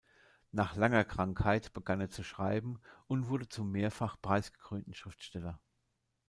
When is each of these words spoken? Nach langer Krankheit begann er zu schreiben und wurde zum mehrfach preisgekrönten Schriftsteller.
Nach 0.51 0.75
langer 0.75 1.03
Krankheit 1.05 1.73
begann 1.73 2.01
er 2.01 2.09
zu 2.09 2.23
schreiben 2.23 2.81
und 3.05 3.29
wurde 3.29 3.47
zum 3.49 3.69
mehrfach 3.71 4.19
preisgekrönten 4.19 4.95
Schriftsteller. 4.95 5.59